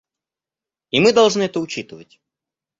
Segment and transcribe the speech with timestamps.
[0.89, 2.19] И мы должны это учитывать.